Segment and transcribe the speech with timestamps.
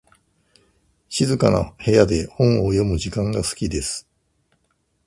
[1.09, 4.09] 静かな部屋で本を読む時間が好きです。